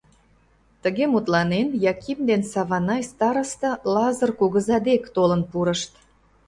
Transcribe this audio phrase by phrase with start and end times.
[0.81, 5.91] Тыге мутланен, Яким ден Саванай староста Лазыр кугыза дек толын пурышт.